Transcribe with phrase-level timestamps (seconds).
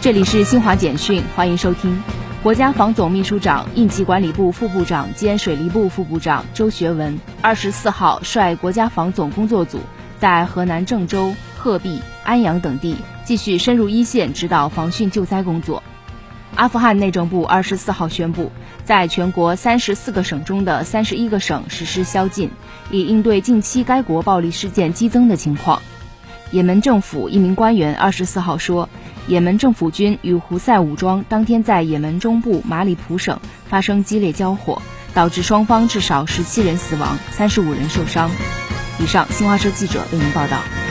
[0.00, 2.00] 这里是新华简讯，欢迎收听。
[2.40, 9.80] 国家防总秘书长、应急管理部副部长兼水利部副部长周学文二十四号率国家防总工作组
[10.20, 12.94] 在河南郑州、鹤壁、安阳等地
[13.24, 15.82] 继续深入一线指导防汛救灾工作。
[16.54, 18.52] 阿富汗内政部二十四号宣布，
[18.84, 22.50] 在全国三十四个省中的三十一个省实施宵禁，
[22.92, 25.82] 以应对近期该国暴力事件激增的情况。
[26.50, 28.88] 也门政府一名官员二十四号说。
[29.26, 34.80] 也门政府军与胡塞武装当天在也门中部马里普省发生激烈交火，
[35.12, 38.30] 导致双方至少十七人死亡，三十五人受伤。
[38.98, 40.87] 以上，新华社记者为您报道。